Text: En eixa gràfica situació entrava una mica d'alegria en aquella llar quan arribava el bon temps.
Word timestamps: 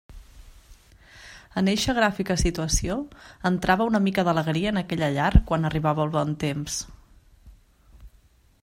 En 1.61 1.67
eixa 1.73 1.93
gràfica 1.97 2.37
situació 2.43 2.95
entrava 3.51 3.87
una 3.91 4.03
mica 4.07 4.25
d'alegria 4.29 4.73
en 4.75 4.83
aquella 4.83 5.11
llar 5.19 5.31
quan 5.51 5.71
arribava 5.71 6.05
el 6.09 6.15
bon 6.19 6.33
temps. 6.47 6.81